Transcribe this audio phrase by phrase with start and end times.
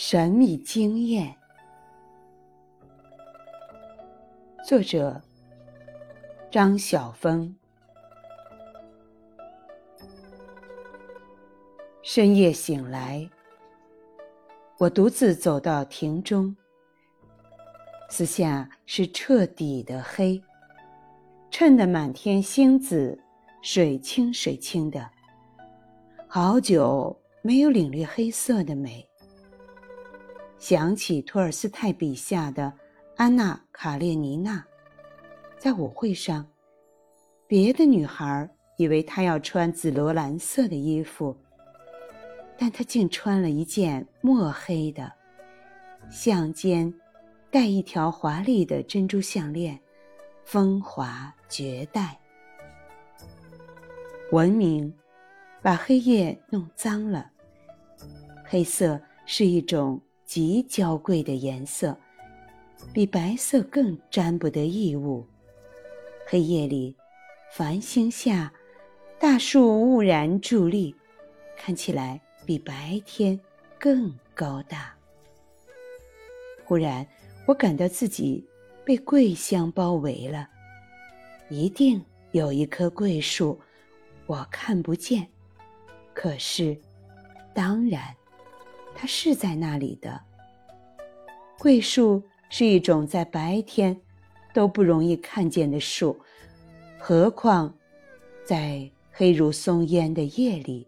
[0.00, 1.36] 神秘经验，
[4.64, 5.20] 作者
[6.52, 7.52] 张晓峰。
[12.00, 13.28] 深夜醒来，
[14.78, 16.56] 我独自走到亭中，
[18.08, 20.40] 四下是彻底的黑，
[21.50, 23.20] 衬得满天星子
[23.62, 25.10] 水清水清的。
[26.28, 29.07] 好久没有领略黑色的美。
[30.58, 32.72] 想起托尔斯泰笔下的
[33.16, 34.64] 安娜·卡列尼娜，
[35.56, 36.44] 在舞会上，
[37.46, 41.36] 别的女孩以为她要穿紫罗兰色的衣服，
[42.58, 45.12] 但她竟穿了一件墨黑的，
[46.10, 46.92] 项间
[47.52, 49.78] 带一条华丽的珍珠项链，
[50.44, 52.18] 风华绝代。
[54.32, 54.92] 文明
[55.62, 57.30] 把黑夜弄脏了，
[58.44, 60.00] 黑色是一种。
[60.28, 61.96] 极娇贵的颜色，
[62.92, 65.26] 比白色更沾不得异物。
[66.26, 66.94] 黑夜里，
[67.50, 68.52] 繁星下，
[69.18, 70.94] 大树兀然伫立，
[71.56, 73.40] 看起来比白天
[73.80, 74.94] 更高大。
[76.66, 77.06] 忽然，
[77.46, 78.46] 我感到自己
[78.84, 80.46] 被桂香包围了，
[81.48, 83.58] 一定有一棵桂树，
[84.26, 85.26] 我看不见，
[86.12, 86.78] 可是，
[87.54, 88.14] 当然。
[89.00, 90.20] 它是在那里的。
[91.56, 93.96] 桂树是一种在白天
[94.52, 96.18] 都不容易看见的树，
[96.98, 97.72] 何况
[98.44, 100.84] 在黑如松烟的夜里。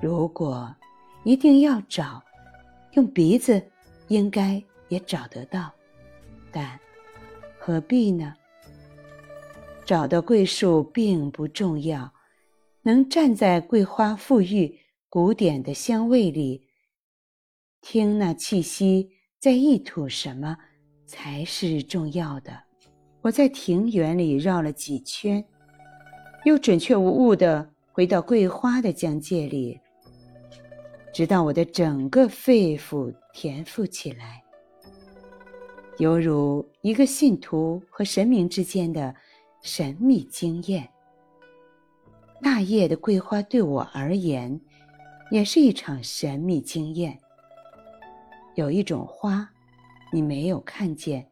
[0.00, 0.74] 如果
[1.22, 2.20] 一定要找，
[2.94, 3.62] 用鼻子
[4.08, 5.70] 应该也找得到，
[6.50, 6.76] 但
[7.60, 8.34] 何必呢？
[9.84, 12.12] 找到桂树并不重要，
[12.82, 14.76] 能站在桂花馥郁、
[15.08, 16.60] 古典的香味里。
[17.82, 20.56] 听那气息在意吐什么，
[21.04, 22.52] 才是重要的。
[23.20, 25.44] 我在庭园里绕了几圈，
[26.44, 29.78] 又准确无误地回到桂花的疆界里，
[31.12, 34.40] 直到我的整个肺腑填腹起来，
[35.98, 39.12] 犹如一个信徒和神明之间的
[39.60, 40.88] 神秘经验。
[42.40, 44.60] 那夜的桂花对我而言，
[45.32, 47.18] 也是一场神秘经验。
[48.54, 49.48] 有一种花，
[50.12, 51.26] 你没有看见，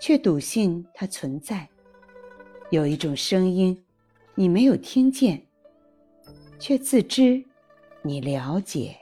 [0.00, 1.68] 却笃信它存在；
[2.70, 3.84] 有一种声音，
[4.34, 5.46] 你没有听见，
[6.58, 7.44] 却自知
[8.02, 8.96] 你了解。